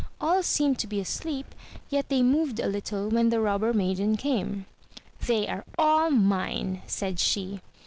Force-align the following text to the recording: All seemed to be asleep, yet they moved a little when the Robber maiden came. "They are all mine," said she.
All 0.19 0.41
seemed 0.41 0.79
to 0.79 0.87
be 0.87 0.99
asleep, 0.99 1.53
yet 1.89 2.09
they 2.09 2.23
moved 2.23 2.59
a 2.59 2.65
little 2.65 3.07
when 3.09 3.29
the 3.29 3.39
Robber 3.39 3.71
maiden 3.71 4.17
came. 4.17 4.65
"They 5.27 5.47
are 5.47 5.63
all 5.77 6.09
mine," 6.09 6.81
said 6.87 7.19
she. 7.19 7.61